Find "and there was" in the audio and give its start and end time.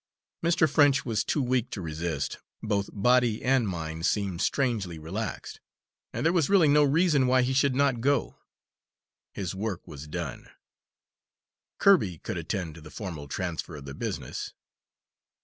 6.11-6.49